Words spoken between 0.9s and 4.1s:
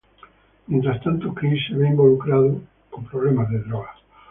tanto, Chris se ve involucrado con problemas de drogas.